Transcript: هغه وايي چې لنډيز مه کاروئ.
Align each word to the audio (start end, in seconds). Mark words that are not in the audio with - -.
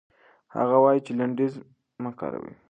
هغه 0.55 0.75
وايي 0.83 0.99
چې 1.05 1.11
لنډيز 1.19 1.53
مه 2.03 2.11
کاروئ. 2.19 2.53